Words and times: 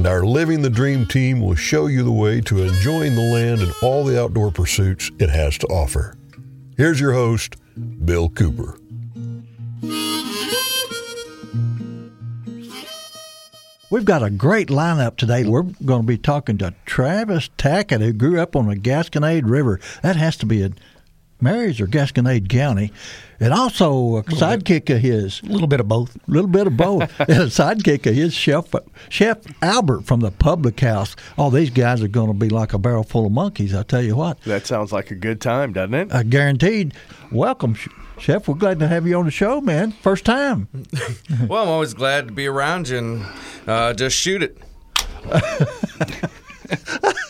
and 0.00 0.06
our 0.06 0.24
Living 0.24 0.62
the 0.62 0.70
Dream 0.70 1.04
team 1.04 1.40
will 1.42 1.54
show 1.54 1.84
you 1.86 2.02
the 2.02 2.10
way 2.10 2.40
to 2.40 2.62
enjoying 2.62 3.14
the 3.14 3.34
land 3.34 3.60
and 3.60 3.70
all 3.82 4.02
the 4.02 4.18
outdoor 4.18 4.50
pursuits 4.50 5.10
it 5.18 5.28
has 5.28 5.58
to 5.58 5.66
offer. 5.66 6.16
Here's 6.78 6.98
your 6.98 7.12
host, 7.12 7.56
Bill 8.02 8.30
Cooper. 8.30 8.78
We've 13.90 14.06
got 14.06 14.22
a 14.22 14.30
great 14.30 14.68
lineup 14.68 15.18
today. 15.18 15.44
We're 15.44 15.64
going 15.84 16.00
to 16.00 16.06
be 16.06 16.16
talking 16.16 16.56
to 16.58 16.72
Travis 16.86 17.50
Tackett, 17.58 18.00
who 18.00 18.14
grew 18.14 18.40
up 18.40 18.56
on 18.56 18.68
the 18.68 18.76
Gasconade 18.76 19.42
River. 19.44 19.80
That 20.02 20.16
has 20.16 20.38
to 20.38 20.46
be 20.46 20.62
a 20.62 20.70
Marys 21.42 21.80
or 21.80 21.86
Gasconade 21.86 22.48
County, 22.48 22.92
and 23.38 23.52
also 23.52 24.16
a 24.16 24.22
sidekick 24.24 24.86
bit, 24.86 24.96
of 24.96 25.00
his. 25.00 25.40
A 25.42 25.46
little 25.46 25.66
bit 25.66 25.80
of 25.80 25.88
both. 25.88 26.16
A 26.16 26.20
little 26.26 26.50
bit 26.50 26.66
of 26.66 26.76
both. 26.76 27.02
and 27.20 27.30
a 27.30 27.46
sidekick 27.46 28.06
of 28.06 28.14
his, 28.14 28.34
Chef 28.34 28.66
Chef 29.08 29.38
Albert 29.62 30.04
from 30.04 30.20
the 30.20 30.30
Public 30.30 30.78
House. 30.80 31.16
All 31.38 31.50
these 31.50 31.70
guys 31.70 32.02
are 32.02 32.08
going 32.08 32.28
to 32.28 32.34
be 32.34 32.48
like 32.48 32.72
a 32.72 32.78
barrel 32.78 33.02
full 33.02 33.26
of 33.26 33.32
monkeys. 33.32 33.74
I 33.74 33.82
tell 33.82 34.02
you 34.02 34.16
what. 34.16 34.40
That 34.42 34.66
sounds 34.66 34.92
like 34.92 35.10
a 35.10 35.14
good 35.14 35.40
time, 35.40 35.72
doesn't 35.72 35.94
it? 35.94 36.12
Uh, 36.12 36.22
guaranteed. 36.22 36.94
Welcome. 37.32 37.76
Chef, 38.18 38.46
we're 38.48 38.54
glad 38.54 38.78
to 38.80 38.88
have 38.88 39.06
you 39.06 39.18
on 39.18 39.24
the 39.24 39.30
show, 39.30 39.62
man. 39.62 39.92
First 39.92 40.26
time. 40.26 40.68
well, 41.48 41.62
I'm 41.62 41.68
always 41.68 41.94
glad 41.94 42.28
to 42.28 42.34
be 42.34 42.46
around 42.46 42.90
you 42.90 42.98
and 42.98 43.26
uh, 43.66 43.94
just 43.94 44.14
shoot 44.14 44.42
it. 44.42 44.58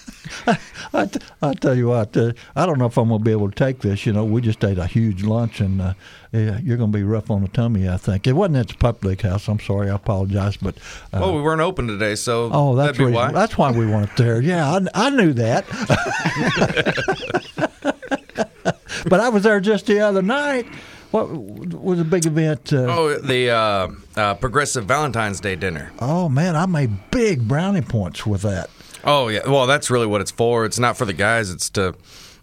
I, 0.93 1.07
t- 1.07 1.21
I 1.41 1.55
tell 1.55 1.77
you 1.77 1.89
what, 1.89 2.17
uh, 2.17 2.33
I 2.57 2.67
don't 2.67 2.79
know 2.79 2.87
if 2.87 2.97
I'm 2.97 3.09
going 3.09 3.21
to 3.21 3.25
be 3.25 3.31
able 3.31 3.51
to 3.51 3.55
take 3.55 3.81
this. 3.81 4.07
You 4.07 4.13
know, 4.13 4.25
we 4.25 4.41
just 4.41 4.65
ate 4.65 4.79
a 4.79 4.87
huge 4.87 5.23
lunch, 5.23 5.61
and 5.61 5.81
uh, 5.81 5.95
yeah, 6.33 6.59
you're 6.59 6.77
going 6.77 6.93
to 6.93 6.99
be 6.99 7.05
rough 7.05 7.31
on 7.31 7.43
the 7.43 7.49
tummy. 7.49 7.89
I 7.89 7.97
think 7.97 8.27
it 8.27 8.33
wasn't 8.33 8.57
at 8.57 8.69
the 8.69 8.75
public 8.75 9.23
house. 9.23 9.49
I'm 9.49 9.61
sorry, 9.61 9.91
I 9.91 9.95
apologize, 9.95 10.57
but 10.57 10.77
uh, 11.13 11.19
well, 11.21 11.35
we 11.35 11.43
weren't 11.43 11.61
open 11.61 11.87
today, 11.87 12.17
so 12.17 12.51
oh, 12.53 12.75
that's 12.75 12.99
why. 12.99 13.33
That's 13.33 13.57
why 13.57 13.71
we 13.71 13.87
weren't 13.87 14.17
there. 14.17 14.41
Yeah, 14.41 14.69
I, 14.69 15.07
I 15.07 15.11
knew 15.11 15.33
that. 15.35 15.67
but 19.09 19.21
I 19.21 19.29
was 19.29 19.45
there 19.45 19.61
just 19.61 19.87
the 19.87 20.01
other 20.01 20.23
night. 20.23 20.67
What 21.11 21.29
was 21.29 21.99
a 21.99 22.05
big 22.05 22.25
event? 22.25 22.73
Uh, 22.73 22.87
oh, 22.89 23.19
the 23.19 23.51
uh, 23.51 23.89
uh, 24.17 24.35
Progressive 24.35 24.85
Valentine's 24.85 25.41
Day 25.41 25.57
dinner. 25.57 25.91
Oh 25.99 26.29
man, 26.29 26.55
I 26.55 26.67
made 26.67 27.11
big 27.11 27.49
brownie 27.49 27.83
points 27.83 28.25
with 28.25 28.43
that. 28.43 28.71
Oh 29.05 29.29
yeah, 29.29 29.49
well 29.49 29.67
that's 29.67 29.91
really 29.91 30.07
what 30.07 30.21
it's 30.21 30.31
for. 30.31 30.65
It's 30.65 30.79
not 30.79 30.97
for 30.97 31.05
the 31.05 31.13
guys. 31.13 31.51
It's 31.51 31.71
to 31.71 31.95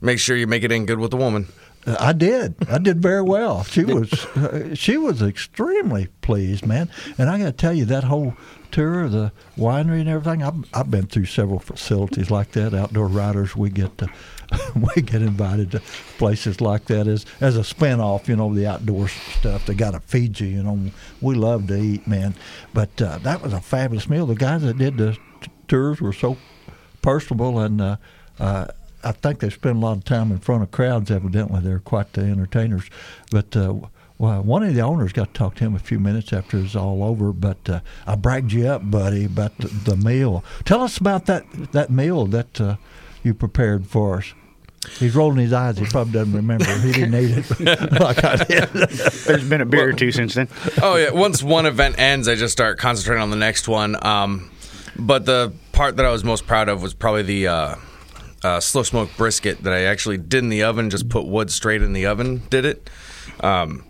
make 0.02 0.20
sure 0.20 0.36
you 0.36 0.48
make 0.48 0.64
it 0.64 0.72
in 0.72 0.86
good 0.86 1.00
with 1.00 1.12
the 1.12 1.18
woman. 1.18 1.48
I 1.88 2.12
did. 2.12 2.56
I 2.70 2.80
did 2.80 3.02
very 3.02 3.22
well. 3.22 3.64
She 3.64 3.84
was 3.86 4.12
uh, 4.36 4.76
she 4.76 4.98
was 4.98 5.22
extremely 5.22 6.08
pleased, 6.22 6.66
man. 6.66 6.90
And 7.18 7.30
I 7.30 7.38
got 7.38 7.46
to 7.46 7.52
tell 7.54 7.74
you 7.74 7.86
that 7.86 8.04
whole 8.04 8.36
tour 8.72 9.06
of 9.06 9.14
the 9.14 9.32
winery 9.58 10.02
and 10.02 10.10
everything. 10.10 10.44
I've, 10.44 10.66
I've 10.74 10.92
been 10.92 11.08
through 11.08 11.26
several 11.26 11.60
facilities 11.60 12.30
like 12.30 12.52
that. 12.52 12.74
Outdoor 12.74 13.08
riders, 13.08 13.56
we 13.56 13.70
get 13.70 13.98
to, 14.00 14.10
we 14.96 15.02
get 15.02 15.22
invited 15.22 15.72
to 15.72 15.82
places 16.18 16.60
like 16.60 16.86
that 16.86 17.08
as 17.08 17.26
as 17.40 17.56
a 17.56 17.62
spinoff. 17.62 18.28
You 18.28 18.36
know, 18.36 18.54
the 18.54 18.68
outdoor 18.68 19.08
stuff. 19.08 19.66
They 19.66 19.74
got 19.74 19.92
to 19.92 20.02
feed 20.02 20.40
you. 20.42 20.48
You 20.48 20.64
know, 20.64 20.92
we 21.22 21.36
love 21.36 21.68
to 21.68 21.78
eat, 21.78 22.06
man. 22.06 22.36
But 22.74 23.02
uh, 23.02 23.20
that 23.20 23.42
was 23.42 23.54
a 23.54 23.62
fabulous 23.62 24.10
meal. 24.10 24.26
The 24.26 24.36
guys 24.36 24.62
that 24.64 24.78
did 24.78 24.98
the 24.98 25.18
tours 25.68 26.02
were 26.02 26.14
so 26.14 26.38
personable 27.02 27.60
and. 27.60 27.82
Uh, 27.82 27.98
uh, 28.40 28.68
I 29.04 29.12
think 29.12 29.40
they 29.40 29.50
spend 29.50 29.78
a 29.78 29.80
lot 29.80 29.98
of 29.98 30.04
time 30.04 30.32
in 30.32 30.40
front 30.40 30.64
of 30.64 30.72
crowds. 30.72 31.12
Evidently, 31.12 31.62
they're 31.62 31.80
quite 31.80 32.14
the 32.14 32.22
entertainers. 32.22 32.90
But 33.32 33.56
uh, 33.56 33.76
well, 34.18 34.42
one 34.42 34.64
of 34.64 34.74
the 34.74 34.82
owners 34.82 35.14
got 35.14 35.28
to 35.28 35.34
talk 35.34 35.56
to 35.56 35.64
him 35.64 35.76
a 35.76 35.80
few 35.80 36.00
minutes 36.00 36.34
after 36.34 36.58
it 36.58 36.64
was 36.64 36.76
all 36.76 37.04
over. 37.04 37.32
But 37.32 37.70
uh, 37.70 37.80
I 38.06 38.16
bragged 38.16 38.52
you 38.52 38.68
up, 38.68 38.90
buddy, 38.90 39.26
about 39.26 39.58
the, 39.60 39.68
the, 39.68 39.96
meal. 39.96 40.44
Tell 40.66 40.82
us 40.82 40.98
about 40.98 41.28
that 41.28 41.46
that 41.74 41.92
meal 41.92 42.26
that 42.28 42.60
uh, 42.60 42.78
you 43.24 43.34
prepared 43.34 43.86
for 43.88 44.18
us. 44.18 44.34
He's 45.00 45.16
rolling 45.16 45.38
his 45.38 45.54
eyes. 45.54 45.78
He 45.78 45.86
probably 45.86 46.14
doesn't 46.14 46.34
remember. 46.34 46.66
He 46.80 46.94
didn't 46.94 47.16
eat 47.16 47.46
it 47.60 47.92
like 48.00 48.24
I 48.24 48.38
did. 48.38 48.70
There's 48.70 49.48
been 49.48 49.62
a 49.62 49.66
beer 49.66 49.82
well, 49.82 49.90
or 49.90 49.94
two 49.94 50.12
since 50.12 50.36
then. 50.36 50.48
Oh 50.82 50.96
yeah. 50.96 51.12
Once 51.12 51.44
one 51.44 51.66
event 51.66 52.00
ends, 52.00 52.28
I 52.28 52.36
just 52.36 52.54
start 52.54 52.78
concentrating 52.78 53.22
on 53.22 53.30
the 53.30 53.38
next 53.38 53.68
one. 53.68 54.04
Um, 54.06 54.50
but 54.98 55.26
the 55.26 55.54
part 55.72 55.98
that 55.98 56.06
I 56.06 56.12
was 56.12 56.24
most 56.24 56.48
proud 56.48 56.70
of 56.70 56.82
was 56.82 56.94
probably 56.94 57.24
the 57.24 57.48
uh, 57.48 57.76
uh, 58.44 58.60
slow 58.60 58.84
smoked 58.84 59.18
brisket 59.18 59.64
that 59.64 59.74
I 59.74 59.84
actually 59.84 60.18
did 60.18 60.44
in 60.44 60.50
the 60.50 60.64
oven. 60.64 60.90
Just 60.90 61.10
put 61.10 61.26
wood 61.26 61.52
straight 61.52 61.82
in 61.82 61.94
the 61.94 62.06
oven. 62.06 62.44
Did 62.50 62.66
it. 62.66 62.90
Um, 63.42 63.86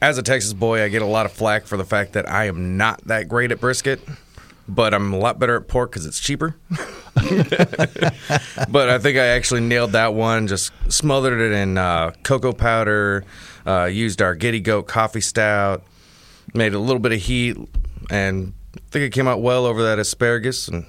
as 0.00 0.18
a 0.18 0.22
Texas 0.22 0.52
boy, 0.52 0.82
I 0.82 0.88
get 0.88 1.02
a 1.02 1.06
lot 1.06 1.26
of 1.26 1.32
flack 1.32 1.66
for 1.66 1.76
the 1.76 1.84
fact 1.84 2.12
that 2.12 2.28
I 2.28 2.46
am 2.46 2.76
not 2.76 3.04
that 3.06 3.28
great 3.28 3.52
at 3.52 3.60
brisket, 3.60 4.00
but 4.68 4.92
I'm 4.92 5.12
a 5.14 5.18
lot 5.18 5.38
better 5.38 5.56
at 5.56 5.68
pork 5.68 5.92
because 5.92 6.04
it's 6.04 6.20
cheaper. 6.20 6.56
but 7.14 8.88
I 8.90 8.98
think 8.98 9.16
I 9.16 9.26
actually 9.26 9.60
nailed 9.60 9.92
that 9.92 10.14
one. 10.14 10.46
Just 10.46 10.72
smothered 10.88 11.40
it 11.40 11.52
in 11.52 11.78
uh, 11.78 12.10
cocoa 12.22 12.52
powder, 12.52 13.24
uh, 13.66 13.84
used 13.84 14.20
our 14.20 14.34
Giddy 14.34 14.60
Goat 14.60 14.88
coffee 14.88 15.20
stout, 15.20 15.84
made 16.52 16.74
a 16.74 16.78
little 16.78 17.00
bit 17.00 17.12
of 17.12 17.20
heat, 17.20 17.56
and 18.10 18.52
think 18.94 19.06
it 19.06 19.12
came 19.12 19.26
out 19.26 19.42
well 19.42 19.66
over 19.66 19.82
that 19.82 19.98
asparagus. 19.98 20.68
And 20.68 20.86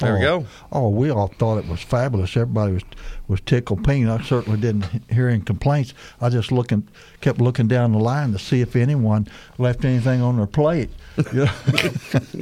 there 0.00 0.12
oh, 0.12 0.14
we 0.14 0.20
go. 0.20 0.46
Oh, 0.70 0.88
we 0.90 1.10
all 1.10 1.26
thought 1.26 1.58
it 1.58 1.66
was 1.66 1.80
fabulous. 1.80 2.36
Everybody 2.36 2.74
was 2.74 2.84
was 3.26 3.40
tickled 3.40 3.82
pink. 3.82 4.08
I 4.08 4.22
certainly 4.22 4.60
didn't 4.60 4.84
hear 5.10 5.28
any 5.28 5.40
complaints. 5.40 5.92
I 6.20 6.28
just 6.28 6.52
looking 6.52 6.86
kept 7.20 7.40
looking 7.40 7.66
down 7.66 7.92
the 7.92 7.98
line 7.98 8.30
to 8.32 8.38
see 8.38 8.60
if 8.60 8.76
anyone 8.76 9.26
left 9.58 9.84
anything 9.84 10.20
on 10.22 10.36
their 10.36 10.46
plate. 10.46 10.90
a 11.16 11.50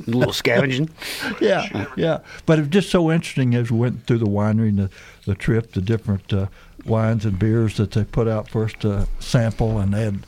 little 0.06 0.34
scavenging. 0.34 0.90
yeah, 1.40 1.86
yeah. 1.96 2.18
But 2.44 2.58
it 2.58 2.62
was 2.62 2.70
just 2.70 2.90
so 2.90 3.10
interesting 3.10 3.54
as 3.54 3.70
we 3.70 3.78
went 3.78 4.06
through 4.06 4.18
the 4.18 4.26
winery 4.26 4.68
and 4.68 4.78
the, 4.78 4.90
the 5.24 5.34
trip, 5.34 5.72
the 5.72 5.80
different 5.80 6.30
uh, 6.32 6.46
wines 6.84 7.24
and 7.24 7.38
beers 7.38 7.78
that 7.78 7.92
they 7.92 8.04
put 8.04 8.28
out 8.28 8.50
for 8.50 8.64
us 8.64 8.74
to 8.80 9.08
sample, 9.18 9.78
and 9.78 9.94
they 9.94 10.04
had 10.04 10.20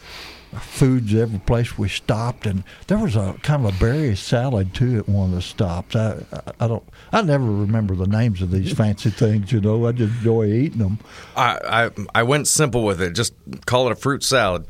foods 0.60 1.14
every 1.14 1.38
place 1.38 1.78
we 1.78 1.88
stopped, 1.88 2.46
and 2.46 2.64
there 2.86 2.98
was 2.98 3.16
a 3.16 3.34
kind 3.42 3.64
of 3.64 3.74
a 3.74 3.78
berry 3.78 4.14
salad 4.14 4.74
too 4.74 4.98
at 4.98 5.08
one 5.08 5.30
of 5.30 5.34
the 5.36 5.42
stops. 5.42 5.96
I, 5.96 6.24
I, 6.32 6.40
I 6.60 6.68
don't, 6.68 6.84
I 7.12 7.22
never 7.22 7.44
remember 7.44 7.94
the 7.94 8.06
names 8.06 8.42
of 8.42 8.50
these 8.50 8.72
fancy 8.72 9.10
things. 9.10 9.52
You 9.52 9.60
know, 9.60 9.86
I 9.86 9.92
just 9.92 10.14
enjoy 10.18 10.46
eating 10.46 10.78
them. 10.78 10.98
I, 11.36 11.58
I, 11.64 11.90
I 12.14 12.22
went 12.22 12.48
simple 12.48 12.84
with 12.84 13.00
it. 13.00 13.12
Just 13.12 13.34
call 13.66 13.86
it 13.86 13.92
a 13.92 13.96
fruit 13.96 14.22
salad. 14.22 14.66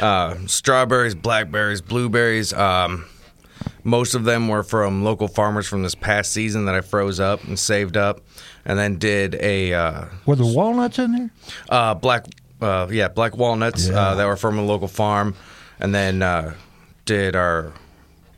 Uh, 0.00 0.36
strawberries, 0.46 1.14
blackberries, 1.14 1.80
blueberries. 1.80 2.52
Um, 2.52 3.06
most 3.82 4.14
of 4.14 4.24
them 4.24 4.48
were 4.48 4.62
from 4.62 5.04
local 5.04 5.28
farmers 5.28 5.66
from 5.66 5.82
this 5.82 5.94
past 5.94 6.32
season 6.32 6.64
that 6.66 6.74
I 6.74 6.80
froze 6.80 7.20
up 7.20 7.44
and 7.44 7.58
saved 7.58 7.96
up, 7.96 8.20
and 8.64 8.78
then 8.78 8.98
did 8.98 9.34
a. 9.36 9.74
Uh, 9.74 10.04
were 10.26 10.36
the 10.36 10.46
walnuts 10.46 10.98
in 10.98 11.12
there? 11.12 11.30
Uh, 11.68 11.94
black 11.94 12.26
uh, 12.64 12.88
yeah, 12.90 13.08
black 13.08 13.36
walnuts 13.36 13.88
uh, 13.88 13.92
yeah. 13.92 14.00
uh, 14.00 14.14
that 14.16 14.26
were 14.26 14.36
from 14.36 14.58
a 14.58 14.64
local 14.64 14.88
farm, 14.88 15.34
and 15.78 15.94
then 15.94 16.22
uh, 16.22 16.54
did 17.04 17.36
our 17.36 17.72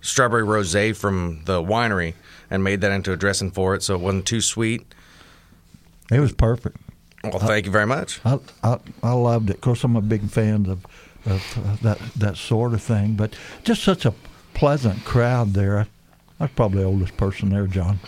strawberry 0.01 0.43
rosé 0.43 0.97
from 0.97 1.43
the 1.45 1.63
winery 1.63 2.15
and 2.51 2.63
made 2.63 2.81
that 2.81 2.93
into 2.93 3.13
a 3.13 3.17
dressing 3.17 3.51
for 3.51 3.75
it, 3.75 3.83
so 3.83 3.95
it 3.95 4.01
wasn't 4.01 4.27
too 4.27 4.41
sweet. 4.41 4.95
It 6.11 6.21
was 6.21 6.33
perfect. 6.33 6.77
Well, 7.25 7.39
thank 7.39 7.65
I, 7.65 7.67
you 7.67 7.73
very 7.73 7.87
much. 7.87 8.21
I, 8.25 8.39
I, 8.63 8.79
I 9.03 9.13
loved 9.13 9.51
it. 9.51 9.57
Of 9.57 9.61
course, 9.63 9.83
I'm 9.83 9.97
a 9.97 10.01
big 10.01 10.29
fan 10.31 10.67
of 10.67 10.87
of 11.25 11.59
uh, 11.59 11.77
that 11.83 11.99
that 12.17 12.37
sort 12.37 12.73
of 12.73 12.83
thing, 12.83 13.15
but 13.15 13.35
just 13.65 13.83
such 13.83 14.05
a 14.05 14.15
pleasant 14.55 15.05
crowd 15.05 15.55
there. 15.55 15.81
I, 15.81 15.87
I'm 16.39 16.49
probably 16.51 16.81
the 16.81 16.85
oldest 16.85 17.17
person 17.17 17.51
there, 17.51 17.67
John. 17.67 17.99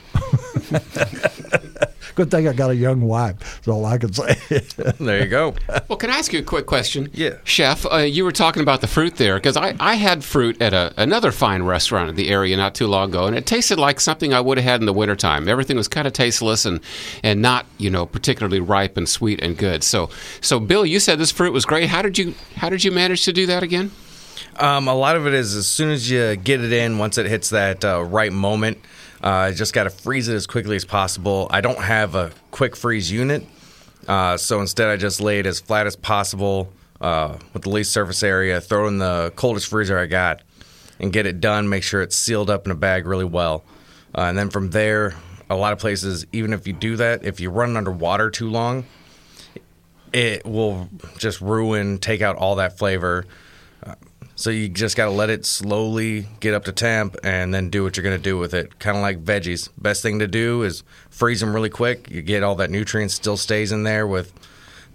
Good 2.15 2.31
thing 2.31 2.49
I 2.49 2.53
got 2.53 2.71
a 2.71 2.77
young 2.77 3.03
wife. 3.03 3.39
That's 3.39 3.69
all 3.69 3.85
I 3.85 3.99
can 3.99 4.13
say. 4.13 4.35
there 5.01 5.23
you 5.23 5.27
go. 5.27 5.55
Well, 5.89 5.97
can 5.97 6.11
I 6.11 6.19
ask 6.19 6.33
you 6.33 6.41
a 6.41 6.43
quick 6.43 6.67
question? 6.67 7.11
Yeah. 7.13 7.37
Chef, 7.45 7.87
uh, 7.91 7.99
you 7.99 8.25
were 8.25 8.33
talking 8.33 8.63
about 8.63 8.81
the 8.81 8.87
fruit 8.87 9.17
there 9.17 9.37
because 9.37 9.57
I, 9.57 9.77
I 9.81 9.95
had 9.95 10.25
fruit 10.25 10.61
at 10.61 10.73
a, 10.73 10.93
another 10.97 11.33
fine 11.33 11.63
restaurant 11.63 12.09
in 12.11 12.17
the 12.17 12.29
area 12.29 12.57
not 12.57 12.75
too 12.75 12.87
long 12.87 13.11
ago, 13.11 13.27
and 13.27 13.37
it 13.37 13.47
tasted 13.47 13.79
like 13.79 14.01
something 14.01 14.33
I 14.33 14.41
would 14.41 14.59
have 14.59 14.65
had 14.65 14.81
in 14.81 14.87
the 14.87 14.93
wintertime. 14.93 15.49
Everything 15.49 15.77
was 15.77 15.89
kind 15.89 16.07
of 16.07 16.13
tasteless 16.13 16.65
and, 16.65 16.81
and 17.23 17.43
not, 17.43 17.67
you 17.79 17.91
know, 17.91 18.07
particularly 18.07 18.61
ripe 18.61 18.97
and 18.97 19.09
sweet 19.09 19.41
and 19.41 19.57
good. 19.57 19.83
So, 19.83 20.11
so 20.41 20.61
Bill, 20.61 20.85
you 20.85 21.01
said 21.01 21.19
this 21.19 21.33
fruit 21.33 21.53
was 21.53 21.65
great. 21.65 21.89
How 21.89 22.03
did 22.03 22.19
you 22.19 22.35
how 22.57 22.69
did 22.69 22.85
you 22.85 22.91
manage 22.91 23.25
to 23.25 23.33
do 23.33 23.47
that 23.47 23.63
again? 23.63 23.91
Um, 24.57 24.89
a 24.89 24.95
lot 24.95 25.17
of 25.17 25.27
it 25.27 25.35
is 25.35 25.55
as 25.55 25.67
soon 25.67 25.91
as 25.91 26.11
you 26.11 26.37
get 26.37 26.61
it 26.61 26.73
in, 26.73 26.99
once 26.99 27.19
it 27.19 27.27
hits 27.27 27.51
that 27.51 27.85
uh, 27.85 28.03
right 28.03 28.33
moment, 28.33 28.79
Uh, 29.23 29.29
I 29.29 29.53
just 29.53 29.73
got 29.73 29.85
to 29.85 29.91
freeze 29.91 30.29
it 30.29 30.35
as 30.35 30.47
quickly 30.47 30.77
as 30.77 30.85
possible. 30.85 31.49
I 31.51 31.61
don't 31.61 31.79
have 31.79 32.15
a 32.15 32.33
quick 32.51 32.77
freeze 32.77 33.11
unit, 33.11 33.45
uh, 34.07 34.37
so 34.37 34.61
instead 34.61 34.89
I 34.89 34.97
just 34.97 35.21
lay 35.21 35.41
it 35.41 35.47
as 35.47 35.61
flat 35.61 35.87
as 35.87 35.97
possible 35.97 36.73
uh, 37.01 37.37
with 37.53 37.63
the 37.63 37.71
least 37.71 37.93
surface 37.93 38.23
area, 38.23 38.61
throw 38.61 38.87
in 38.87 38.99
the 38.99 39.33
coldest 39.37 39.69
freezer 39.69 39.99
I 39.99 40.07
got, 40.07 40.43
and 41.01 41.13
get 41.13 41.27
it 41.27 41.41
done. 41.41 41.69
Make 41.69 41.83
sure 41.83 42.03
it's 42.03 42.17
sealed 42.17 42.51
up 42.51 42.67
in 42.67 42.73
a 42.73 42.77
bag 42.77 43.07
really 43.07 43.25
well. 43.25 43.65
Uh, 44.17 44.23
and 44.23 44.39
then 44.39 44.51
from 44.51 44.71
there, 44.71 45.15
a 45.51 45.57
lot 45.57 45.73
of 45.73 45.79
places, 45.79 46.27
even 46.33 46.53
if 46.53 46.67
you 46.67 46.73
do 46.73 46.97
that, 46.97 47.25
if 47.25 47.41
you 47.41 47.51
run 47.51 47.71
it 47.71 47.77
under 47.77 47.91
water 47.91 48.31
too 48.31 48.51
long, 48.51 48.85
it 50.13 50.45
will 50.45 50.89
just 51.19 51.41
ruin, 51.41 51.99
take 51.99 52.23
out 52.23 52.37
all 52.37 52.57
that 52.57 52.79
flavor. 52.79 53.27
So 54.39 54.51
you 54.51 54.69
just 54.69 54.97
got 54.97 55.07
to 55.07 55.11
let 55.11 55.31
it 55.31 55.45
slowly 55.45 56.29
get 56.39 56.55
up 56.55 56.65
to 56.67 56.73
temp 56.73 57.17
and 57.25 57.53
then 57.53 57.71
do 57.71 57.83
what 57.83 57.97
you're 57.97 58.05
going 58.05 58.17
to 58.17 58.23
do 58.23 58.39
with 58.39 58.55
it. 58.55 58.79
Kind 58.79 58.97
of 58.97 59.03
like 59.03 59.25
veggies. 59.25 59.69
Best 59.77 60.01
thing 60.01 60.21
to 60.21 60.29
do 60.29 60.63
is 60.63 60.85
freeze 61.11 61.41
them 61.41 61.53
really 61.53 61.69
quick. 61.71 62.09
You 62.09 62.23
get 62.23 62.45
all 62.45 62.55
that 62.55 62.71
nutrients 62.71 63.15
still 63.15 63.37
stays 63.37 63.73
in 63.73 63.83
there 63.83 64.07
with 64.07 64.33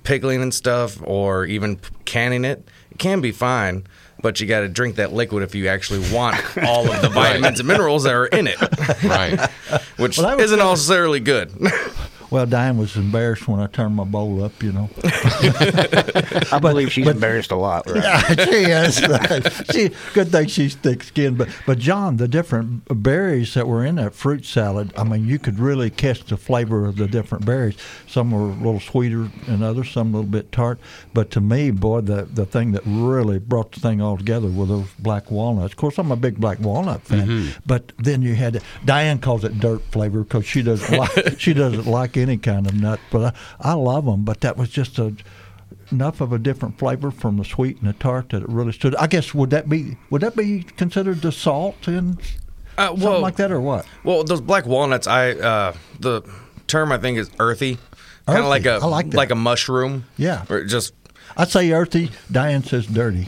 pickling 0.03 0.41
and 0.41 0.53
stuff 0.53 0.97
or 1.03 1.43
even 1.45 1.77
canning 2.05 2.45
it. 2.45 2.65
It 2.89 2.99
can 2.99 3.19
be 3.19 3.33
fine, 3.33 3.85
but 4.21 4.39
you 4.39 4.47
got 4.47 4.61
to 4.61 4.69
drink 4.69 4.95
that 4.95 5.11
liquid 5.11 5.43
if 5.43 5.53
you 5.53 5.67
actually 5.67 6.09
want 6.13 6.37
all 6.65 6.89
of 6.89 7.01
the 7.01 7.09
vitamins 7.09 7.59
and 7.59 7.67
minerals 7.67 8.03
that 8.03 8.13
are 8.13 8.27
in 8.27 8.47
it, 8.47 8.61
Right. 9.03 9.37
which 9.97 10.19
Well, 10.19 10.39
isn't 10.39 10.57
necessarily 10.57 11.19
good. 11.19 11.51
Well, 12.33 12.47
Diane 12.47 12.79
was 12.79 12.95
embarrassed 12.95 13.47
when 13.47 13.59
I 13.59 13.67
turned 13.67 13.95
my 13.95 14.05
bowl 14.05 14.43
up, 14.43 14.63
you 14.63 14.71
know. 14.71 14.89
I 16.51 16.57
believe 16.59 16.91
she's 16.91 17.07
embarrassed 17.07 17.51
a 17.51 17.55
lot. 17.55 17.87
Right? 17.87 18.03
Yeah, 18.03 18.27
she 18.33 18.63
is. 18.71 19.65
she, 19.71 19.91
good 20.15 20.29
thing 20.29 20.47
she's 20.47 20.73
thick 20.73 21.03
skinned. 21.03 21.37
But 21.37 21.49
but 21.67 21.77
John, 21.77 22.17
the 22.17 22.27
different 22.27 22.85
berries 23.03 23.53
that 23.53 23.67
were 23.67 23.85
in 23.85 23.97
that 23.97 24.15
fruit 24.15 24.45
salad, 24.45 24.91
I 24.97 25.03
mean, 25.03 25.27
you 25.27 25.37
could 25.37 25.59
really 25.59 25.91
catch 25.91 26.23
the 26.23 26.35
flavor 26.35 26.87
of 26.87 26.95
the 26.95 27.05
different 27.05 27.45
berries. 27.45 27.75
Some 28.07 28.31
were 28.31 28.49
a 28.49 28.55
little 28.55 28.79
sweeter 28.79 29.29
than 29.45 29.61
others, 29.61 29.91
some 29.91 30.15
a 30.15 30.17
little 30.17 30.31
bit 30.31 30.51
tart. 30.51 30.79
But 31.13 31.29
to 31.31 31.39
me, 31.39 31.69
boy, 31.69 32.01
the 32.01 32.23
the 32.23 32.47
thing 32.47 32.71
that 32.71 32.81
really 32.83 33.37
brought 33.37 33.73
the 33.73 33.79
thing 33.79 34.01
all 34.01 34.17
together 34.17 34.47
were 34.47 34.65
those 34.65 34.89
black 34.97 35.29
walnuts. 35.29 35.73
Of 35.73 35.77
course, 35.77 35.99
I'm 35.99 36.11
a 36.11 36.15
big 36.15 36.39
black 36.39 36.59
walnut 36.59 37.03
fan. 37.03 37.27
Mm-hmm. 37.27 37.59
But 37.67 37.91
then 37.99 38.23
you 38.23 38.33
had 38.33 38.59
Diane 38.83 39.19
calls 39.19 39.43
it 39.43 39.59
dirt 39.59 39.83
flavor 39.91 40.23
because 40.23 40.47
she 40.47 40.63
doesn't 40.63 40.97
like 40.97 41.39
she 41.39 41.53
doesn't 41.53 41.85
like 41.85 42.17
any 42.23 42.37
kind 42.37 42.65
of 42.67 42.73
nut. 42.73 42.99
But 43.11 43.35
I, 43.61 43.71
I 43.71 43.73
love 43.73 44.05
them. 44.05 44.23
But 44.23 44.41
that 44.41 44.57
was 44.57 44.69
just 44.69 44.97
a 44.99 45.15
enough 45.91 46.21
of 46.21 46.31
a 46.33 46.39
different 46.39 46.79
flavor 46.79 47.11
from 47.11 47.37
the 47.37 47.43
sweet 47.45 47.77
and 47.79 47.87
the 47.89 47.93
tart 47.93 48.29
that 48.29 48.41
it 48.41 48.49
really 48.49 48.71
stood. 48.71 48.95
I 48.95 49.05
guess 49.07 49.33
would 49.33 49.49
that 49.51 49.69
be 49.69 49.97
would 50.09 50.21
that 50.21 50.35
be 50.35 50.63
considered 50.63 51.21
the 51.21 51.31
salt 51.31 51.87
and 51.87 52.19
Uh, 52.77 52.87
something 52.87 53.21
like 53.21 53.35
that 53.35 53.51
or 53.51 53.61
what? 53.61 53.85
Well, 54.03 54.23
those 54.23 54.41
black 54.41 54.65
walnuts, 54.65 55.05
I 55.07 55.31
uh, 55.31 55.73
the 55.99 56.21
term 56.67 56.91
I 56.91 56.97
think 56.97 57.17
is 57.19 57.29
earthy, 57.39 57.77
kind 58.25 58.39
of 58.39 58.45
like 58.45 58.65
a 58.65 58.73
I 58.81 58.85
like 58.85 59.11
that. 59.11 59.31
a 59.31 59.35
mushroom. 59.35 60.05
Yeah. 60.17 60.45
or 60.49 60.63
just 60.63 60.93
I'd 61.35 61.49
say 61.49 61.71
earthy. 61.71 62.11
Diane 62.31 62.63
says 62.63 62.85
dirty. 62.85 63.27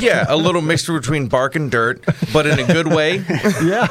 yeah, 0.00 0.26
a 0.28 0.36
little 0.36 0.60
mixture 0.60 0.92
between 0.98 1.28
bark 1.28 1.56
and 1.56 1.70
dirt, 1.70 2.04
but 2.32 2.46
in 2.46 2.58
a 2.58 2.66
good 2.66 2.88
way. 2.88 3.24
Yeah. 3.62 3.86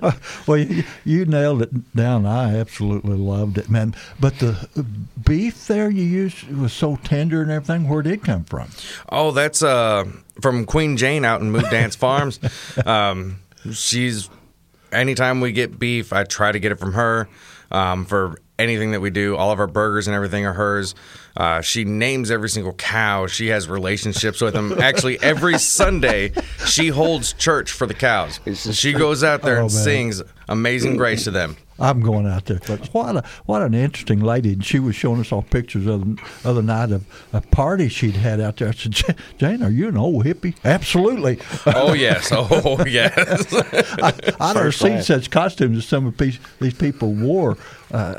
well, 0.46 0.58
you, 0.58 0.84
you 1.04 1.24
nailed 1.24 1.62
it 1.62 1.94
down. 1.94 2.26
I 2.26 2.56
absolutely 2.58 3.16
loved 3.16 3.58
it, 3.58 3.68
man. 3.68 3.94
But 4.18 4.38
the 4.38 4.68
beef 5.24 5.66
there 5.66 5.90
you 5.90 6.02
used 6.02 6.48
was 6.48 6.72
so 6.72 6.96
tender 6.96 7.42
and 7.42 7.50
everything. 7.50 7.88
Where 7.88 8.02
did 8.02 8.12
it 8.14 8.24
come 8.24 8.44
from? 8.44 8.70
Oh, 9.08 9.30
that's 9.30 9.62
uh, 9.62 10.04
from 10.40 10.64
Queen 10.64 10.96
Jane 10.96 11.24
out 11.24 11.40
in 11.40 11.50
Mood 11.50 11.66
Dance 11.70 11.96
Farms. 11.96 12.40
Um, 12.86 13.40
she's 13.72 14.30
anytime 14.92 15.40
we 15.40 15.52
get 15.52 15.78
beef, 15.78 16.12
I 16.12 16.24
try 16.24 16.52
to 16.52 16.58
get 16.60 16.72
it 16.72 16.78
from 16.78 16.92
her. 16.92 17.28
Um, 17.70 18.04
for 18.04 18.36
anything 18.62 18.92
that 18.92 19.00
we 19.00 19.10
do, 19.10 19.36
all 19.36 19.50
of 19.50 19.60
our 19.60 19.66
burgers 19.66 20.06
and 20.08 20.14
everything 20.14 20.46
are 20.46 20.52
hers. 20.52 20.94
Uh, 21.36 21.60
she 21.62 21.84
names 21.84 22.30
every 22.30 22.48
single 22.48 22.74
cow. 22.74 23.26
She 23.26 23.48
has 23.48 23.68
relationships 23.68 24.40
with 24.40 24.52
them. 24.54 24.72
Actually, 24.80 25.18
every 25.22 25.58
Sunday 25.58 26.32
she 26.66 26.88
holds 26.88 27.32
church 27.32 27.72
for 27.72 27.86
the 27.86 27.94
cows. 27.94 28.38
She 28.54 28.92
goes 28.92 29.24
out 29.24 29.42
there 29.42 29.58
Oh, 29.58 29.64
and 29.64 29.72
man. 29.74 29.84
sings 29.84 30.22
"Amazing 30.48 30.96
Grace" 30.96 31.24
to 31.24 31.30
them. 31.30 31.56
I'm 31.78 32.00
going 32.00 32.26
out 32.26 32.44
there. 32.46 32.60
But 32.66 32.86
what 32.94 33.16
a 33.16 33.24
what 33.44 33.62
an 33.62 33.74
interesting 33.74 34.20
lady. 34.20 34.52
And 34.52 34.64
she 34.64 34.78
was 34.78 34.94
showing 34.94 35.20
us 35.20 35.32
all 35.32 35.42
pictures 35.42 35.86
of 35.86 36.04
the 36.04 36.22
other 36.44 36.62
night 36.62 36.92
of 36.92 37.04
a 37.32 37.40
party 37.40 37.88
she'd 37.88 38.16
had 38.16 38.40
out 38.40 38.58
there. 38.58 38.68
I 38.68 38.72
said, 38.72 39.16
Jane, 39.38 39.62
are 39.62 39.70
you 39.70 39.88
an 39.88 39.96
old 39.96 40.24
hippie? 40.24 40.54
Absolutely. 40.64 41.40
Oh 41.66 41.92
yes, 41.92 42.30
oh 42.32 42.84
yes. 42.86 43.52
I, 44.00 44.12
I've 44.38 44.54
never 44.54 44.72
seen 44.72 45.02
such 45.02 45.30
costumes 45.30 45.78
as 45.78 45.86
some 45.86 46.06
of 46.06 46.16
these, 46.18 46.38
these 46.60 46.74
people 46.74 47.12
wore. 47.12 47.56
Uh, 47.90 48.14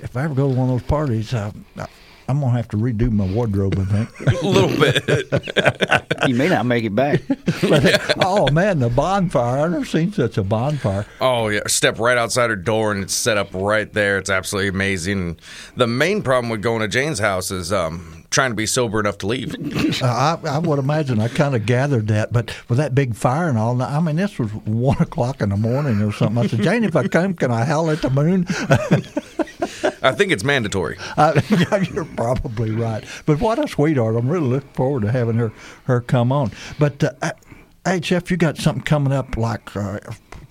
if 0.00 0.16
I 0.16 0.24
ever 0.24 0.34
go 0.34 0.48
to 0.48 0.54
one 0.54 0.70
of 0.70 0.80
those 0.80 0.88
parties, 0.88 1.34
uh, 1.34 1.52
I'm 2.28 2.40
going 2.40 2.52
to 2.52 2.56
have 2.56 2.68
to 2.68 2.76
redo 2.76 3.10
my 3.10 3.26
wardrobe, 3.26 3.74
I 3.78 3.84
think. 3.84 4.20
a 4.42 4.46
little 4.46 4.68
bit. 4.78 6.08
You 6.28 6.36
may 6.36 6.48
not 6.48 6.66
make 6.66 6.84
it 6.84 6.94
back. 6.94 7.20
oh, 8.20 8.48
man, 8.52 8.78
the 8.78 8.88
bonfire. 8.88 9.64
I've 9.64 9.72
never 9.72 9.84
seen 9.84 10.12
such 10.12 10.38
a 10.38 10.44
bonfire. 10.44 11.04
Oh 11.20 11.48
yeah, 11.48 11.62
step 11.66 11.98
right 11.98 12.16
outside 12.16 12.50
her 12.50 12.54
door 12.54 12.92
and 12.92 13.02
it's 13.02 13.12
set 13.12 13.36
up 13.36 13.48
right 13.52 13.92
there. 13.92 14.18
It's 14.18 14.30
absolutely 14.30 14.68
amazing. 14.68 15.38
The 15.76 15.88
main 15.88 16.22
problem 16.22 16.48
with 16.48 16.62
going 16.62 16.80
to 16.80 16.86
Jane's 16.86 17.18
house 17.18 17.50
is 17.50 17.72
um, 17.72 18.24
trying 18.30 18.52
to 18.52 18.54
be 18.54 18.66
sober 18.66 19.00
enough 19.00 19.18
to 19.18 19.26
leave. 19.26 19.54
Uh, 20.00 20.06
I, 20.06 20.48
I 20.48 20.58
would 20.58 20.78
imagine 20.78 21.18
I 21.18 21.26
kind 21.28 21.56
of 21.56 21.66
gathered 21.66 22.06
that, 22.08 22.32
but 22.32 22.54
with 22.68 22.78
that 22.78 22.94
big 22.94 23.16
fire 23.16 23.48
and 23.48 23.58
all, 23.58 23.80
I 23.82 23.98
mean, 24.00 24.16
this 24.16 24.38
was 24.38 24.52
one 24.54 24.98
o'clock 24.98 25.40
in 25.40 25.48
the 25.48 25.56
morning 25.56 26.00
or 26.02 26.12
something. 26.12 26.38
I 26.38 26.46
said, 26.46 26.62
Jane, 26.62 26.84
if 26.84 26.94
I 26.94 27.08
come, 27.08 27.34
can 27.34 27.50
I 27.50 27.64
howl 27.64 27.90
at 27.90 28.00
the 28.00 28.10
moon? 28.10 28.46
I 30.02 30.12
think 30.12 30.32
it's 30.32 30.44
mandatory. 30.44 30.98
Uh, 31.16 31.40
you're 31.92 32.04
probably 32.04 32.70
right. 32.70 33.04
But 33.26 33.38
what 33.38 33.62
a 33.62 33.68
sweetheart! 33.68 34.16
I'm 34.16 34.28
really 34.28 34.46
looking 34.46 34.70
forward 34.70 35.02
to 35.02 35.12
having 35.12 35.36
her 35.36 35.52
her 35.84 36.00
come 36.00 36.32
on. 36.32 36.50
But 36.78 37.04
uh, 37.04 37.32
hey, 37.84 38.00
Jeff, 38.00 38.30
you 38.30 38.36
got 38.36 38.56
something 38.56 38.82
coming 38.82 39.12
up 39.12 39.36
like 39.36 39.76
uh, 39.76 40.00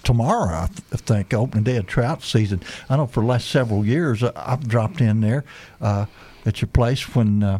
tomorrow? 0.04 0.54
I 0.56 0.68
th- 0.68 1.02
think 1.02 1.34
opening 1.34 1.64
day 1.64 1.78
of 1.78 1.88
trout 1.88 2.24
season. 2.24 2.62
I 2.90 2.98
know 2.98 3.08
for 3.08 3.22
the 3.22 3.28
last 3.28 3.50
several 3.50 3.86
years 3.86 4.24
uh, 4.24 4.32
I've 4.36 4.68
dropped 4.68 5.02
in 5.02 5.22
there 5.22 5.44
uh, 5.82 6.06
at 6.46 6.62
your 6.62 6.70
place 6.70 7.16
when 7.16 7.44
uh, 7.44 7.60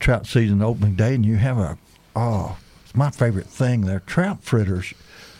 trout 0.00 0.26
season 0.26 0.62
opening 0.62 0.94
day, 0.94 1.14
and 1.14 1.24
you 1.24 1.36
have 1.36 1.58
a 1.58 1.78
oh, 2.14 2.56
it's 2.84 2.94
my 2.94 3.10
favorite 3.10 3.46
thing 3.46 3.82
there, 3.82 4.00
trout 4.00 4.42
fritters. 4.42 4.94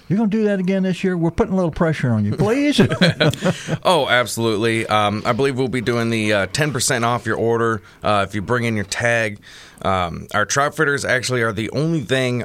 You're 0.08 0.18
going 0.18 0.30
to 0.30 0.36
do 0.36 0.44
that 0.44 0.60
again 0.60 0.84
this 0.84 1.02
year? 1.02 1.16
We're 1.16 1.30
putting 1.32 1.52
a 1.52 1.56
little 1.56 1.70
pressure 1.72 2.10
on 2.12 2.24
you, 2.24 2.36
please. 2.36 2.80
Oh, 3.82 4.08
absolutely. 4.08 4.86
Um, 4.86 5.22
I 5.24 5.32
believe 5.32 5.58
we'll 5.58 5.68
be 5.68 5.80
doing 5.80 6.10
the 6.10 6.32
uh, 6.32 6.46
10% 6.48 7.02
off 7.04 7.26
your 7.26 7.36
order 7.36 7.82
uh, 8.02 8.24
if 8.28 8.34
you 8.34 8.42
bring 8.42 8.64
in 8.64 8.76
your 8.76 8.84
tag. 8.84 9.40
Um, 9.82 10.28
our 10.34 10.44
trout 10.44 10.74
fritters 10.76 11.04
actually 11.04 11.42
are 11.42 11.52
the 11.52 11.70
only 11.70 12.00
thing 12.00 12.44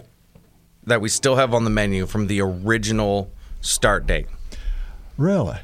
that 0.85 1.01
we 1.01 1.09
still 1.09 1.35
have 1.35 1.53
on 1.53 1.63
the 1.63 1.69
menu 1.69 2.05
from 2.07 2.27
the 2.27 2.41
original 2.41 3.31
start 3.61 4.07
date. 4.07 4.27
really? 5.17 5.57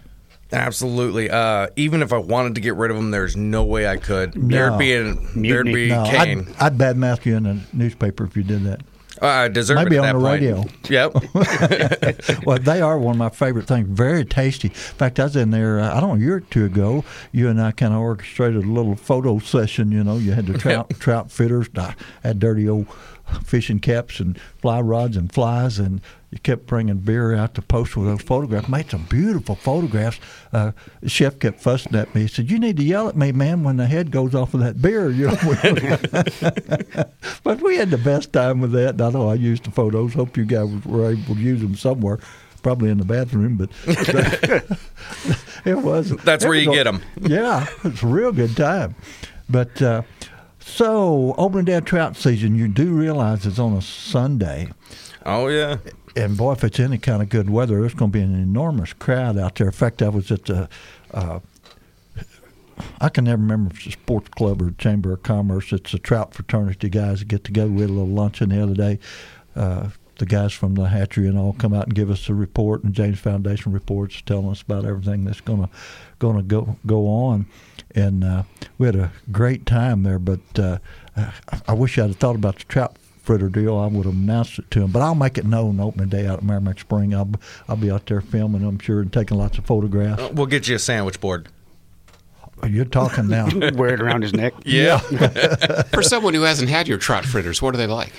Absolutely. 0.53 1.29
Uh, 1.29 1.67
even 1.75 2.01
if 2.01 2.13
I 2.13 2.17
wanted 2.19 2.55
to 2.55 2.61
get 2.61 2.75
rid 2.75 2.89
of 2.89 2.95
them, 2.95 3.11
there's 3.11 3.35
no 3.35 3.65
way 3.65 3.85
I 3.85 3.97
could. 3.97 4.31
There'd 4.33 4.77
be 4.79 4.93
an, 4.95 5.41
there'd 5.41 5.65
be 5.65 5.89
No, 5.89 6.05
cane. 6.05 6.47
I'd, 6.57 6.73
I'd 6.73 6.77
badmouth 6.77 7.25
you 7.25 7.35
in 7.35 7.43
the 7.43 7.59
newspaper 7.73 8.23
if 8.23 8.37
you 8.37 8.43
did 8.43 8.63
that. 8.63 8.79
Uh, 9.21 9.47
deserve 9.47 9.77
Maybe 9.77 9.97
on 9.97 10.07
the 10.07 10.13
point. 10.13 10.41
radio. 10.41 10.65
Yep. 10.89 12.43
well, 12.45 12.59
they 12.59 12.81
are 12.81 12.97
one 12.97 13.15
of 13.15 13.19
my 13.19 13.29
favorite 13.29 13.67
things. 13.67 13.87
Very 13.89 14.23
tasty. 14.23 14.69
In 14.69 14.73
fact, 14.73 15.19
I 15.19 15.23
was 15.25 15.35
in 15.35 15.51
there, 15.51 15.79
uh, 15.79 15.95
I 15.95 15.99
don't 15.99 16.09
know, 16.09 16.15
a 16.15 16.19
year 16.19 16.35
or 16.37 16.39
two 16.41 16.65
ago. 16.65 17.03
You 17.33 17.49
and 17.49 17.61
I 17.61 17.71
kind 17.71 17.93
of 17.93 17.99
orchestrated 17.99 18.63
a 18.63 18.67
little 18.67 18.95
photo 18.95 19.39
session. 19.39 19.91
You 19.91 20.03
know, 20.03 20.17
you 20.17 20.31
had 20.31 20.45
the 20.45 20.57
trout 20.57 20.89
trout 20.99 21.29
fitters, 21.31 21.67
I 21.75 21.93
had 22.23 22.39
dirty 22.39 22.69
old 22.69 22.87
fishing 23.43 23.79
caps 23.79 24.19
and 24.19 24.39
fly 24.59 24.79
rods 24.81 25.17
and 25.17 25.31
flies, 25.31 25.79
and 25.79 26.01
you 26.31 26.39
kept 26.39 26.65
bringing 26.65 26.97
beer 26.97 27.33
out 27.35 27.53
to 27.55 27.61
post 27.61 27.95
with 27.95 28.07
those 28.07 28.21
photographs. 28.21 28.67
Made 28.67 28.89
some 28.89 29.03
beautiful 29.03 29.55
photographs. 29.55 30.19
Uh, 30.51 30.71
the 31.01 31.09
chef 31.09 31.39
kept 31.39 31.61
fussing 31.61 31.95
at 31.95 32.13
me. 32.13 32.21
He 32.21 32.27
said, 32.27 32.51
"You 32.51 32.59
need 32.59 32.77
to 32.77 32.83
yell 32.83 33.07
at 33.07 33.15
me, 33.15 33.31
man, 33.31 33.63
when 33.63 33.77
the 33.77 33.85
head 33.87 34.11
goes 34.11 34.35
off 34.35 34.53
of 34.53 34.59
that 34.61 34.81
beer." 34.81 35.09
You 35.17 35.27
know. 35.27 35.35
but 37.43 37.61
we 37.61 37.77
had 37.77 37.89
the 37.91 37.97
best 37.97 38.33
time 38.33 38.59
with 38.61 38.71
that. 38.73 39.01
I 39.01 39.09
know 39.09 39.29
I 39.29 39.35
used 39.35 39.63
the 39.65 39.71
photos. 39.71 40.13
Hope 40.13 40.35
you 40.37 40.45
guys 40.45 40.69
were 40.85 41.11
able 41.11 41.35
to 41.35 41.41
use 41.41 41.61
them 41.61 41.75
somewhere. 41.75 42.19
Probably 42.63 42.89
in 42.89 42.97
the 42.97 43.05
bathroom, 43.05 43.55
but 43.55 43.69
it 45.65 45.77
was. 45.77 46.09
That's 46.23 46.43
it 46.43 46.47
where 46.47 46.57
was 46.57 46.65
you 46.75 46.81
a- 46.81 46.83
them. 46.83 47.01
Yeah, 47.21 47.65
it's 47.83 48.03
a 48.03 48.07
real 48.07 48.31
good 48.31 48.55
time. 48.57 48.95
But 49.49 49.81
uh, 49.81 50.01
so 50.67 51.33
opening 51.37 51.65
day 51.65 51.73
of 51.75 51.85
trout 51.85 52.15
season, 52.15 52.55
you 52.55 52.67
do 52.67 52.91
realize 52.91 53.45
it's 53.45 53.59
on 53.59 53.73
a 53.73 53.81
Sunday, 53.81 54.69
oh, 55.25 55.47
yeah. 55.47 55.77
and 56.15 56.37
boy, 56.37 56.53
if 56.53 56.63
it's 56.63 56.79
any 56.79 56.97
kind 56.97 57.21
of 57.21 57.29
good 57.29 57.49
weather, 57.49 57.79
there's 57.81 57.93
going 57.93 58.11
to 58.11 58.17
be 58.17 58.21
an 58.23 58.35
enormous 58.35 58.93
crowd 58.93 59.37
out 59.37 59.55
there. 59.55 59.67
In 59.67 59.73
fact, 59.73 60.01
I 60.01 60.09
was 60.09 60.31
at 60.31 60.45
the. 60.45 60.69
Uh, 61.13 61.39
I 63.01 63.09
can 63.09 63.23
never 63.23 63.41
remember 63.41 63.71
if 63.71 63.77
it's 63.77 63.87
a 63.87 63.91
sports 63.91 64.29
club 64.29 64.61
or 64.61 64.69
Chamber 64.71 65.13
of 65.13 65.23
Commerce. 65.23 65.73
It's 65.73 65.91
the 65.91 65.99
trout 65.99 66.35
fraternity 66.35 66.89
guys 66.89 67.19
that 67.19 67.27
get 67.27 67.43
together. 67.43 67.71
We 67.71 67.81
had 67.81 67.89
a 67.89 67.93
little 67.93 68.07
luncheon 68.07 68.49
the 68.49 68.61
other 68.61 68.75
day. 68.75 68.99
Uh, 69.55 69.89
the 70.17 70.25
guys 70.25 70.53
from 70.53 70.75
the 70.75 70.87
hatchery 70.89 71.27
and 71.27 71.37
all 71.37 71.53
come 71.53 71.73
out 71.73 71.85
and 71.85 71.95
give 71.95 72.09
us 72.09 72.27
a 72.29 72.33
report, 72.33 72.83
and 72.83 72.93
James 72.93 73.19
Foundation 73.19 73.71
reports 73.71 74.21
telling 74.25 74.49
us 74.49 74.61
about 74.61 74.85
everything 74.85 75.23
that's 75.25 75.41
gonna 75.41 75.69
gonna 76.19 76.43
go 76.43 76.77
go 76.85 77.07
on. 77.07 77.45
And 77.95 78.23
uh, 78.23 78.43
we 78.77 78.87
had 78.87 78.95
a 78.95 79.11
great 79.31 79.65
time 79.65 80.03
there, 80.03 80.19
but 80.19 80.39
uh, 80.59 80.77
I, 81.15 81.31
I 81.69 81.73
wish 81.73 81.97
I'd 81.97 82.07
have 82.07 82.15
thought 82.17 82.35
about 82.35 82.57
the 82.59 82.63
trout 82.65 82.95
fritter 83.23 83.49
deal. 83.49 83.75
I 83.77 83.87
would 83.87 84.05
have 84.05 84.13
announced 84.13 84.59
it 84.59 84.69
to 84.71 84.83
him, 84.83 84.91
but 84.91 85.01
I'll 85.01 85.15
make 85.15 85.37
it 85.37 85.45
known 85.45 85.79
opening 85.79 86.09
day 86.09 86.25
out 86.27 86.39
at 86.39 86.43
Maramec 86.45 86.79
Spring. 86.79 87.13
I'll 87.15 87.29
I'll 87.67 87.75
be 87.75 87.91
out 87.91 88.05
there 88.05 88.21
filming, 88.21 88.63
I'm 88.63 88.79
sure, 88.79 89.01
and 89.01 89.11
taking 89.11 89.37
lots 89.37 89.57
of 89.57 89.65
photographs. 89.65 90.21
Uh, 90.21 90.29
We'll 90.33 90.45
get 90.45 90.67
you 90.67 90.75
a 90.75 90.79
sandwich 90.79 91.19
board. 91.19 91.49
You're 92.67 92.85
talking 92.85 93.27
now. 93.27 93.47
Wear 93.75 93.93
it 93.93 94.01
around 94.01 94.23
his 94.23 94.33
neck. 94.33 94.53
Yeah. 94.65 94.97
For 95.93 96.01
someone 96.01 96.33
who 96.33 96.41
hasn't 96.41 96.69
had 96.69 96.87
your 96.87 96.97
trout 96.97 97.23
fritters, 97.25 97.61
what 97.61 97.75
are 97.75 97.77
they 97.77 97.85
like? 97.85 98.13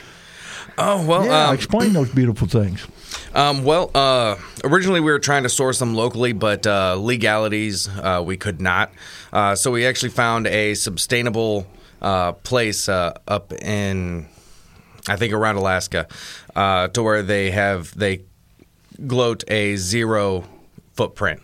Oh 0.79 1.05
well. 1.07 1.25
yeah, 1.25 1.49
um, 1.49 1.55
explain 1.55 1.93
those 1.93 2.11
beautiful 2.11 2.49
things. 2.49 2.87
Um, 3.35 3.63
well, 3.63 3.91
uh, 3.95 4.37
originally 4.65 5.01
we 5.01 5.13
were 5.13 5.19
trying 5.19 5.43
to 5.43 5.49
source 5.49 5.79
them 5.79 5.95
locally, 5.95 6.33
but 6.33 6.67
uh, 6.67 6.97
legalities 6.99 7.87
uh, 7.87 8.23
we 8.25 8.37
could 8.37 8.61
not. 8.61 8.91
Uh, 9.33 9.55
so 9.55 9.71
we 9.71 9.87
actually 9.87 10.09
found 10.11 10.47
a 10.47 10.75
sustainable 10.75 11.67
uh, 12.01 12.33
place 12.33 12.89
uh, 12.89 13.19
up 13.29 13.53
in, 13.53 14.27
I 15.07 15.17
think, 15.17 15.35
around 15.35 15.57
Alaska, 15.57 16.09
uh, 16.57 16.89
to 16.89 17.03
where 17.03 17.23
they 17.23 17.51
have 17.51 17.97
they 17.97 18.23
gloat 19.07 19.45
a 19.49 19.77
zero 19.77 20.45
footprint 20.95 21.41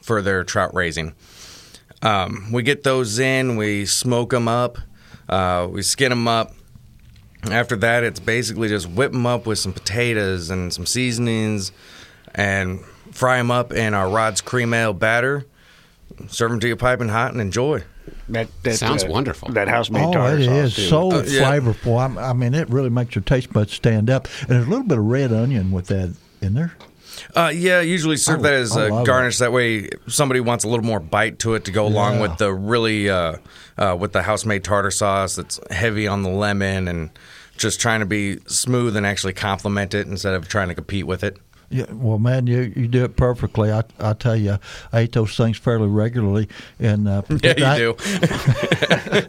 for 0.00 0.22
their 0.22 0.42
trout 0.42 0.74
raising. 0.74 1.14
Um, 2.02 2.50
we 2.50 2.62
get 2.62 2.82
those 2.82 3.18
in, 3.18 3.56
we 3.56 3.84
smoke 3.86 4.30
them 4.30 4.48
up, 4.48 4.78
uh, 5.28 5.68
we 5.70 5.82
skin 5.82 6.10
them 6.10 6.26
up. 6.26 6.54
After 7.48 7.76
that, 7.76 8.04
it's 8.04 8.20
basically 8.20 8.68
just 8.68 8.88
whip 8.88 9.12
them 9.12 9.26
up 9.26 9.46
with 9.46 9.58
some 9.58 9.72
potatoes 9.72 10.50
and 10.50 10.72
some 10.72 10.84
seasonings 10.86 11.72
and 12.34 12.80
fry 13.12 13.38
them 13.38 13.50
up 13.50 13.72
in 13.72 13.94
our 13.94 14.08
Rod's 14.08 14.40
cream 14.40 14.74
ale 14.74 14.92
batter. 14.92 15.46
Serve 16.28 16.50
them 16.50 16.60
to 16.60 16.68
you 16.68 16.76
piping 16.76 17.08
hot 17.08 17.32
and 17.32 17.40
enjoy. 17.40 17.82
That, 18.28 18.48
that 18.62 18.74
Sounds 18.76 19.04
uh, 19.04 19.08
wonderful. 19.08 19.48
That 19.52 19.68
house 19.68 19.90
made 19.90 20.04
Oh, 20.04 20.12
tartar 20.12 20.38
it 20.38 20.44
sauce 20.44 20.54
is 20.66 20.74
too. 20.76 20.82
so 20.82 21.12
Uh, 21.12 21.22
yeah. 21.26 21.40
flavorful. 21.42 21.98
I'm- 21.98 22.18
I 22.18 22.32
mean, 22.32 22.54
it 22.54 22.68
really 22.68 22.90
makes 22.90 23.14
your 23.14 23.22
taste 23.22 23.52
buds 23.52 23.72
stand 23.72 24.10
up. 24.10 24.28
And 24.42 24.50
there's 24.50 24.66
a 24.66 24.70
little 24.70 24.84
bit 24.86 24.98
of 24.98 25.04
red 25.04 25.32
onion 25.32 25.70
with 25.70 25.86
that 25.86 26.14
in 26.42 26.54
there. 26.54 26.72
Uh, 27.34 27.52
yeah, 27.54 27.80
usually 27.80 28.16
serve 28.16 28.40
I- 28.40 28.42
that 28.42 28.52
as 28.54 28.76
I 28.76 28.86
a 28.86 29.04
garnish. 29.04 29.38
That 29.38 29.52
way, 29.52 29.88
somebody 30.08 30.40
wants 30.40 30.64
a 30.64 30.68
little 30.68 30.84
more 30.84 31.00
bite 31.00 31.38
to 31.40 31.54
it 31.54 31.64
to 31.66 31.70
go 31.72 31.86
along 31.86 32.16
Yeah. 32.16 32.22
with 32.22 32.38
the 32.38 32.52
really 32.52 33.08
uh, 33.10 33.36
uh, 33.78 33.96
with 33.98 34.12
the 34.12 34.22
house 34.22 34.44
made 34.44 34.64
tartar 34.64 34.90
sauce 34.90 35.36
that's 35.36 35.60
heavy 35.70 36.06
on 36.06 36.22
the 36.22 36.30
lemon 36.30 36.88
and 36.88 37.10
just 37.56 37.80
trying 37.80 38.00
to 38.00 38.06
be 38.06 38.38
smooth 38.46 38.96
and 38.96 39.06
actually 39.06 39.32
complement 39.34 39.94
it 39.94 40.06
instead 40.06 40.34
of 40.34 40.48
trying 40.48 40.68
to 40.68 40.74
compete 40.74 41.06
with 41.06 41.22
it. 41.22 41.36
Yeah, 41.72 41.84
well, 41.92 42.18
man, 42.18 42.48
you 42.48 42.72
you 42.74 42.88
do 42.88 43.04
it 43.04 43.16
perfectly. 43.16 43.70
I 43.70 43.84
I 44.00 44.12
tell 44.14 44.34
you, 44.34 44.58
I 44.92 45.02
eat 45.02 45.12
those 45.12 45.36
things 45.36 45.56
fairly 45.56 45.86
regularly, 45.86 46.48
and 46.80 47.06
uh, 47.06 47.22
Yeah, 47.44 47.54
you 47.56 47.64
I- 47.64 47.78
do. 47.78 47.96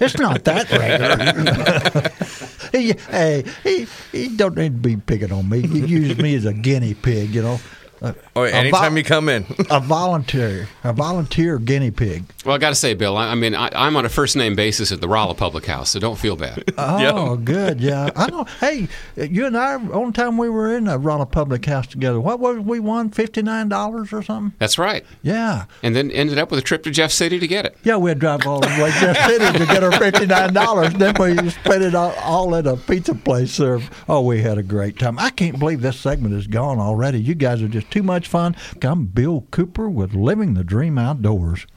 It's 0.02 0.18
not 0.18 0.44
that 0.46 0.72
regular. 0.72 2.12
he, 2.78 2.94
hey, 3.10 3.44
he, 3.63 3.88
he 4.12 4.30
don't 4.30 4.56
need 4.56 4.82
to 4.82 4.90
be 4.90 4.98
picking 4.98 5.32
on 5.32 5.50
me. 5.50 5.62
He 5.62 5.80
uses 5.86 6.18
me 6.18 6.36
as 6.36 6.46
a 6.46 6.54
guinea 6.54 6.94
pig, 6.94 7.36
you 7.36 7.42
know. 7.42 7.60
Uh, 8.01 8.13
Oh, 8.36 8.43
a 8.43 8.50
anytime 8.51 8.91
vol- 8.91 8.98
you 8.98 9.03
come 9.03 9.29
in. 9.29 9.46
a 9.70 9.79
volunteer, 9.79 10.67
a 10.84 10.93
volunteer 10.93 11.60
guinea 11.60 11.91
pig. 11.91 12.24
Well, 12.46 12.55
I 12.55 12.58
got 12.58 12.70
to 12.70 12.75
say, 12.75 12.93
Bill, 12.93 13.15
I, 13.17 13.27
I 13.27 13.36
mean, 13.36 13.53
I, 13.53 13.70
I'm 13.75 13.96
on 13.98 14.05
a 14.05 14.10
first 14.10 14.36
name 14.36 14.55
basis 14.55 14.91
at 14.91 15.01
the 15.01 15.08
Rolla 15.08 15.36
Public 15.36 15.65
House, 15.65 15.91
so 15.91 16.00
don't 16.00 16.17
feel 16.17 16.36
bad. 16.36 16.63
Oh, 16.81 17.36
good. 17.36 17.79
Yeah, 17.81 18.10
I 18.15 18.29
know. 18.29 18.46
Hey, 18.60 18.88
you 19.15 19.46
and 19.46 19.55
I, 19.58 19.75
only 19.75 20.13
time 20.13 20.38
we 20.38 20.50
were 20.50 20.75
in 20.75 20.88
a 20.88 20.98
Rolla 20.98 21.25
Public 21.25 21.65
House 21.65 21.88
together, 21.88 22.20
what 22.20 22.39
was 22.39 22.58
we 22.60 22.79
won? 22.79 23.10
Fifty 23.12 23.41
nine 23.41 23.70
dollars 23.70 24.12
or 24.13 24.24
something? 24.24 24.53
That's 24.60 24.77
right. 24.77 25.05
Yeah. 25.22 25.65
And 25.84 25.96
then 25.96 26.10
ended 26.12 26.38
up 26.38 26.50
with 26.51 26.60
a 26.60 26.63
trip 26.63 26.84
to 26.84 26.91
Jeff 26.91 27.12
City 27.12 27.38
to 27.39 27.48
get 27.48 27.65
it. 27.65 27.77
Yeah, 27.84 27.98
we'd 27.98 28.20
drive 28.20 28.46
all 28.48 28.60
the 28.62 28.67
way 28.67 28.91
to 28.91 29.00
Jeff 29.00 29.17
City 29.29 29.60
to 29.60 29.65
get 29.65 29.84
our 29.84 29.91
fifty 29.91 30.25
nine 30.25 30.53
dollars. 30.53 30.93
Then 30.93 31.13
we 31.20 31.50
spent 31.50 31.84
it 31.84 31.93
all, 31.96 32.13
all 32.22 32.55
at 32.55 32.65
a 32.65 32.75
pizza 32.77 33.13
place 33.15 33.58
there. 33.58 33.79
Oh, 34.10 34.22
we 34.22 34.41
had 34.41 34.58
a 34.58 34.63
great 34.63 34.98
time. 34.98 35.20
I 35.20 35.29
can't 35.29 35.60
believe 35.60 35.81
this 35.81 36.00
segment 36.00 36.34
is 36.34 36.48
gone 36.48 36.79
already. 36.79 37.20
You 37.22 37.36
guys 37.36 37.62
are 37.62 37.67
just 37.67 37.90
too 37.91 38.01
much 38.01 38.27
fun. 38.27 38.55
I'm 38.81 39.05
Bill 39.05 39.45
Cooper 39.51 39.89
with 39.89 40.15
Living 40.15 40.53
the 40.53 40.63
Dream 40.63 40.98
Outdoors. 40.98 41.67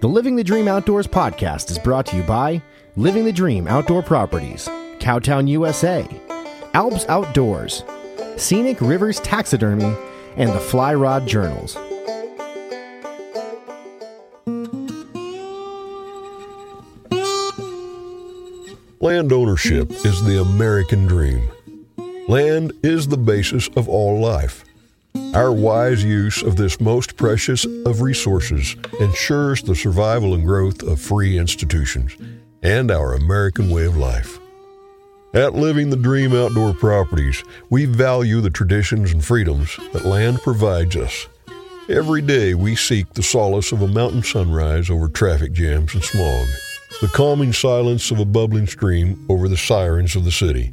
The 0.00 0.08
Living 0.08 0.36
the 0.36 0.44
Dream 0.44 0.68
Outdoors 0.68 1.08
podcast 1.08 1.70
is 1.70 1.78
brought 1.78 2.06
to 2.06 2.16
you 2.16 2.22
by 2.22 2.62
Living 2.94 3.24
the 3.24 3.32
Dream 3.32 3.66
Outdoor 3.66 4.02
Properties, 4.02 4.68
Cowtown, 5.00 5.48
USA, 5.48 6.06
Alps 6.72 7.04
Outdoors, 7.08 7.82
Scenic 8.36 8.80
Rivers 8.80 9.18
Taxidermy, 9.20 9.96
and 10.36 10.50
the 10.50 10.60
Fly 10.60 10.94
Rod 10.94 11.26
Journals. 11.26 11.76
Land 19.00 19.32
ownership 19.32 19.90
is 19.90 20.22
the 20.24 20.40
American 20.40 21.06
dream. 21.06 21.50
Land 22.28 22.72
is 22.82 23.06
the 23.06 23.16
basis 23.16 23.68
of 23.76 23.88
all 23.88 24.18
life. 24.18 24.64
Our 25.32 25.52
wise 25.52 26.02
use 26.02 26.42
of 26.42 26.56
this 26.56 26.80
most 26.80 27.16
precious 27.16 27.64
of 27.64 28.00
resources 28.00 28.74
ensures 28.98 29.62
the 29.62 29.76
survival 29.76 30.34
and 30.34 30.44
growth 30.44 30.82
of 30.82 31.00
free 31.00 31.38
institutions 31.38 32.16
and 32.64 32.90
our 32.90 33.14
American 33.14 33.70
way 33.70 33.86
of 33.86 33.96
life. 33.96 34.40
At 35.34 35.54
Living 35.54 35.90
the 35.90 35.96
Dream 35.96 36.34
Outdoor 36.34 36.74
Properties, 36.74 37.44
we 37.70 37.84
value 37.84 38.40
the 38.40 38.50
traditions 38.50 39.12
and 39.12 39.24
freedoms 39.24 39.78
that 39.92 40.04
land 40.04 40.40
provides 40.40 40.96
us. 40.96 41.28
Every 41.88 42.22
day 42.22 42.54
we 42.54 42.74
seek 42.74 43.12
the 43.12 43.22
solace 43.22 43.70
of 43.70 43.82
a 43.82 43.88
mountain 43.88 44.24
sunrise 44.24 44.90
over 44.90 45.08
traffic 45.08 45.52
jams 45.52 45.94
and 45.94 46.02
smog, 46.02 46.48
the 47.00 47.08
calming 47.08 47.52
silence 47.52 48.10
of 48.10 48.18
a 48.18 48.24
bubbling 48.24 48.66
stream 48.66 49.24
over 49.28 49.48
the 49.48 49.56
sirens 49.56 50.16
of 50.16 50.24
the 50.24 50.32
city, 50.32 50.72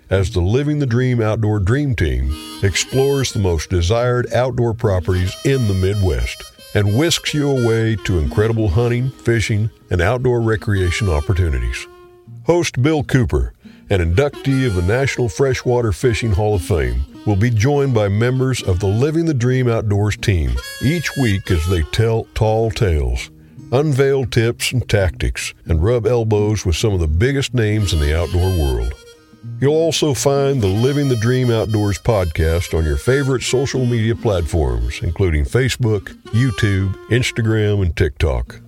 as 0.11 0.29
the 0.29 0.41
Living 0.41 0.77
the 0.77 0.85
Dream 0.85 1.21
Outdoor 1.21 1.59
Dream 1.59 1.95
Team 1.95 2.35
explores 2.63 3.31
the 3.31 3.39
most 3.39 3.69
desired 3.69 4.31
outdoor 4.33 4.73
properties 4.73 5.33
in 5.45 5.69
the 5.69 5.73
Midwest 5.73 6.43
and 6.75 6.97
whisks 6.97 7.33
you 7.33 7.49
away 7.49 7.95
to 8.03 8.19
incredible 8.19 8.67
hunting, 8.67 9.09
fishing, 9.09 9.69
and 9.89 10.01
outdoor 10.01 10.41
recreation 10.41 11.09
opportunities. 11.09 11.87
Host 12.45 12.81
Bill 12.81 13.03
Cooper, 13.05 13.53
an 13.89 13.99
inductee 13.99 14.67
of 14.67 14.75
the 14.75 14.81
National 14.81 15.29
Freshwater 15.29 15.93
Fishing 15.93 16.31
Hall 16.33 16.55
of 16.55 16.61
Fame, 16.61 17.05
will 17.25 17.37
be 17.37 17.49
joined 17.49 17.93
by 17.93 18.09
members 18.09 18.61
of 18.63 18.79
the 18.79 18.87
Living 18.87 19.25
the 19.25 19.33
Dream 19.33 19.69
Outdoors 19.69 20.17
team 20.17 20.51
each 20.83 21.09
week 21.21 21.49
as 21.51 21.65
they 21.69 21.83
tell 21.83 22.25
tall 22.33 22.69
tales, 22.69 23.29
unveil 23.71 24.25
tips 24.25 24.73
and 24.73 24.87
tactics, 24.89 25.53
and 25.65 25.81
rub 25.81 26.05
elbows 26.05 26.65
with 26.65 26.75
some 26.75 26.93
of 26.93 26.99
the 26.99 27.07
biggest 27.07 27.53
names 27.53 27.93
in 27.93 27.99
the 27.99 28.17
outdoor 28.17 28.49
world. 28.49 28.93
You'll 29.59 29.73
also 29.73 30.13
find 30.13 30.61
the 30.61 30.67
Living 30.67 31.07
the 31.07 31.15
Dream 31.15 31.49
Outdoors 31.49 31.97
podcast 31.97 32.77
on 32.77 32.85
your 32.85 32.97
favorite 32.97 33.41
social 33.41 33.85
media 33.85 34.15
platforms, 34.15 35.01
including 35.01 35.45
Facebook, 35.45 36.09
YouTube, 36.29 36.93
Instagram, 37.09 37.81
and 37.81 37.95
TikTok. 37.95 38.59